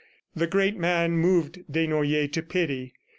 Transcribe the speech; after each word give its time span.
The 0.35 0.47
great 0.47 0.75
man 0.77 1.11
moved 1.11 1.59
Desnoyers 1.69 2.31
to 2.31 2.41
pity. 2.41 2.95